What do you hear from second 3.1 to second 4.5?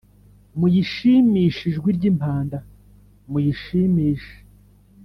Muyishimishe